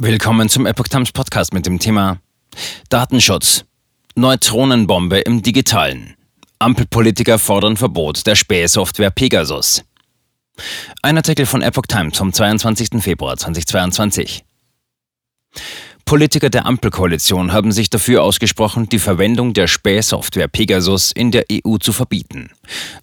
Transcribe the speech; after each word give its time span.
Willkommen 0.00 0.48
zum 0.48 0.64
Epoch 0.64 0.86
Times 0.86 1.10
Podcast 1.10 1.52
mit 1.52 1.66
dem 1.66 1.80
Thema 1.80 2.20
Datenschutz. 2.88 3.64
Neutronenbombe 4.14 5.18
im 5.18 5.42
Digitalen. 5.42 6.14
Ampelpolitiker 6.60 7.36
fordern 7.40 7.76
Verbot 7.76 8.24
der 8.24 8.36
Spähsoftware 8.36 9.10
Pegasus. 9.10 9.82
Ein 11.02 11.16
Artikel 11.16 11.46
von 11.46 11.62
Epoch 11.62 11.86
Times 11.88 12.16
vom 12.16 12.32
22. 12.32 13.02
Februar 13.02 13.36
2022. 13.36 14.44
Politiker 16.08 16.48
der 16.48 16.64
Ampelkoalition 16.64 17.52
haben 17.52 17.70
sich 17.70 17.90
dafür 17.90 18.22
ausgesprochen, 18.22 18.88
die 18.88 18.98
Verwendung 18.98 19.52
der 19.52 19.66
Spähsoftware 19.66 20.48
Pegasus 20.48 21.12
in 21.12 21.32
der 21.32 21.44
EU 21.52 21.76
zu 21.76 21.92
verbieten. 21.92 22.48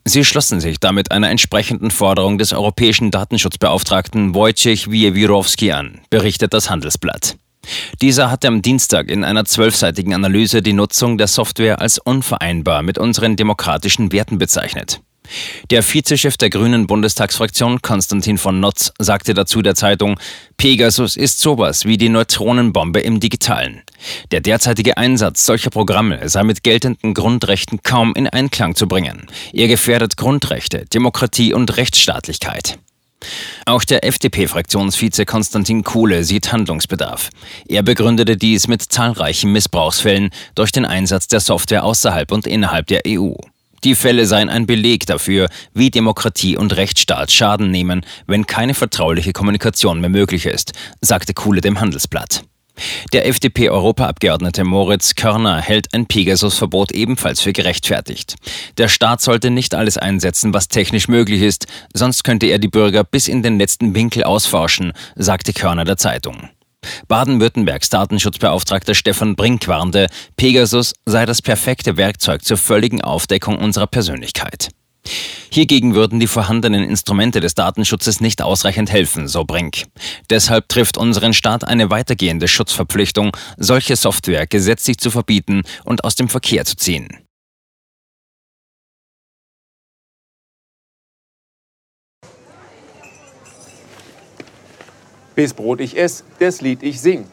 Sie 0.05 0.25
schlossen 0.25 0.59
sich 0.59 0.79
damit 0.79 1.11
einer 1.11 1.29
entsprechenden 1.29 1.91
Forderung 1.91 2.39
des 2.39 2.51
europäischen 2.51 3.11
Datenschutzbeauftragten 3.11 4.33
Wojciech 4.33 4.89
Wiewirowski 4.89 5.71
an, 5.71 6.01
berichtet 6.09 6.55
das 6.55 6.71
Handelsblatt. 6.71 7.37
Dieser 8.01 8.31
hatte 8.31 8.47
am 8.47 8.63
Dienstag 8.63 9.11
in 9.11 9.23
einer 9.23 9.45
zwölfseitigen 9.45 10.15
Analyse 10.15 10.63
die 10.63 10.73
Nutzung 10.73 11.19
der 11.19 11.27
Software 11.27 11.81
als 11.81 11.99
unvereinbar 11.99 12.81
mit 12.81 12.97
unseren 12.97 13.35
demokratischen 13.35 14.11
Werten 14.13 14.39
bezeichnet. 14.39 14.99
Der 15.69 15.83
Vizechef 15.83 16.37
der 16.37 16.49
Grünen 16.49 16.87
Bundestagsfraktion, 16.87 17.81
Konstantin 17.81 18.37
von 18.37 18.59
Notz, 18.59 18.91
sagte 18.99 19.33
dazu 19.33 19.61
der 19.61 19.75
Zeitung, 19.75 20.19
Pegasus 20.57 21.17
ist 21.17 21.39
sowas 21.39 21.85
wie 21.85 21.97
die 21.97 22.09
Neutronenbombe 22.09 22.99
im 23.01 23.19
Digitalen. 23.19 23.81
Der 24.31 24.41
derzeitige 24.41 24.97
Einsatz 24.97 25.45
solcher 25.45 25.69
Programme 25.69 26.29
sei 26.29 26.43
mit 26.43 26.63
geltenden 26.63 27.13
Grundrechten 27.13 27.81
kaum 27.83 28.13
in 28.15 28.27
Einklang 28.27 28.75
zu 28.75 28.87
bringen. 28.87 29.27
Er 29.53 29.67
gefährdet 29.67 30.17
Grundrechte, 30.17 30.85
Demokratie 30.93 31.53
und 31.53 31.77
Rechtsstaatlichkeit. 31.77 32.79
Auch 33.65 33.83
der 33.83 34.05
FDP-Fraktionsvize 34.05 35.25
Konstantin 35.25 35.83
Kuhle 35.83 36.23
sieht 36.23 36.51
Handlungsbedarf. 36.51 37.29
Er 37.67 37.81
begründete 37.81 38.37
dies 38.37 38.67
mit 38.67 38.81
zahlreichen 38.81 39.51
Missbrauchsfällen 39.51 40.29
durch 40.53 40.71
den 40.71 40.85
Einsatz 40.85 41.27
der 41.27 41.39
Software 41.39 41.83
außerhalb 41.83 42.31
und 42.31 42.45
innerhalb 42.45 42.87
der 42.87 43.01
EU. 43.07 43.33
Die 43.85 43.93
Fälle 43.93 44.25
seien 44.25 44.49
ein 44.49 44.65
Beleg 44.65 45.05
dafür, 45.05 45.47
wie 45.75 45.91
Demokratie 45.91 46.57
und 46.57 46.75
Rechtsstaat 46.75 47.31
Schaden 47.31 47.69
nehmen, 47.69 48.03
wenn 48.25 48.47
keine 48.47 48.73
vertrauliche 48.73 49.31
Kommunikation 49.31 50.01
mehr 50.01 50.09
möglich 50.09 50.47
ist, 50.47 50.73
sagte 51.01 51.35
Kuhle 51.35 51.61
dem 51.61 51.79
Handelsblatt. 51.79 52.41
Der 53.13 53.27
FDP-Europaabgeordnete 53.27 54.63
Moritz 54.63 55.13
Körner 55.13 55.61
hält 55.61 55.93
ein 55.93 56.07
Pegasus-Verbot 56.07 56.93
ebenfalls 56.93 57.41
für 57.41 57.53
gerechtfertigt. 57.53 58.35
Der 58.79 58.87
Staat 58.87 59.21
sollte 59.21 59.51
nicht 59.51 59.75
alles 59.75 59.99
einsetzen, 59.99 60.51
was 60.51 60.67
technisch 60.67 61.07
möglich 61.07 61.43
ist, 61.43 61.67
sonst 61.93 62.23
könnte 62.23 62.47
er 62.47 62.57
die 62.57 62.67
Bürger 62.67 63.03
bis 63.03 63.27
in 63.27 63.43
den 63.43 63.59
letzten 63.59 63.93
Winkel 63.93 64.23
ausforschen, 64.23 64.93
sagte 65.15 65.53
Körner 65.53 65.85
der 65.85 65.97
Zeitung. 65.97 66.49
Baden-Württembergs 67.07 67.89
Datenschutzbeauftragter 67.89 68.95
Stefan 68.95 69.35
Brink 69.35 69.67
warnte, 69.67 70.07
Pegasus 70.37 70.93
sei 71.05 71.25
das 71.25 71.41
perfekte 71.41 71.97
Werkzeug 71.97 72.43
zur 72.43 72.57
völligen 72.57 73.01
Aufdeckung 73.01 73.57
unserer 73.57 73.87
Persönlichkeit. 73.87 74.69
Hiergegen 75.51 75.95
würden 75.95 76.19
die 76.19 76.27
vorhandenen 76.27 76.83
Instrumente 76.83 77.39
des 77.39 77.55
Datenschutzes 77.55 78.19
nicht 78.19 78.41
ausreichend 78.41 78.91
helfen, 78.91 79.27
so 79.27 79.45
Brink. 79.45 79.83
Deshalb 80.29 80.67
trifft 80.67 80.97
unseren 80.97 81.33
Staat 81.33 81.63
eine 81.63 81.89
weitergehende 81.89 82.47
Schutzverpflichtung, 82.47 83.35
solche 83.57 83.95
Software 83.95 84.47
gesetzlich 84.47 84.97
zu 84.97 85.11
verbieten 85.11 85.61
und 85.83 86.03
aus 86.03 86.15
dem 86.15 86.27
Verkehr 86.27 86.65
zu 86.65 86.75
ziehen. 86.75 87.24
Bis 95.35 95.53
Brot 95.53 95.81
ich 95.81 95.97
ess, 95.97 96.23
das 96.39 96.61
Lied 96.61 96.81
ich 96.81 97.01
sing. 97.01 97.25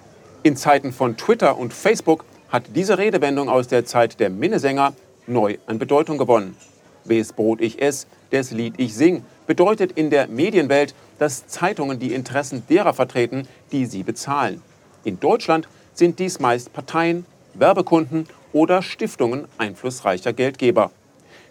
In 0.42 0.56
Zeiten 0.56 0.92
von 0.92 1.17
Twitter 1.17 1.56
und 1.56 1.72
Facebook 1.72 2.25
hat 2.48 2.64
diese 2.75 2.98
Redewendung 2.98 3.48
aus 3.48 3.69
der 3.69 3.84
Zeit 3.84 4.19
der 4.19 4.28
Minnesänger 4.28 4.92
neu 5.28 5.58
an 5.67 5.78
Bedeutung 5.78 6.19
gewonnen. 6.19 6.56
Bis 7.05 7.33
Brot 7.33 7.61
ich 7.61 7.80
ess, 7.80 8.08
das 8.30 8.51
Lied 8.51 8.74
ich 8.79 8.95
sing 8.96 9.24
bedeutet 9.46 9.92
in 9.92 10.11
der 10.11 10.27
Medienwelt, 10.27 10.96
dass 11.20 11.46
Zeitungen 11.46 12.01
die 12.01 12.12
Interessen 12.12 12.64
derer 12.68 12.92
vertreten, 12.92 13.46
die 13.70 13.86
sie 13.86 14.02
bezahlen. 14.02 14.62
In 15.05 15.20
Deutschland 15.20 15.68
sind 15.95 16.18
dies 16.18 16.41
meist 16.41 16.73
Parteien, 16.73 17.24
Werbekunden 17.55 18.27
oder 18.52 18.83
Stiftungen 18.83 19.46
einflussreicher 19.58 20.33
Geldgeber. 20.33 20.91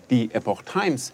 Die 0.09 0.29
Epoch 0.33 0.63
Times 0.63 1.13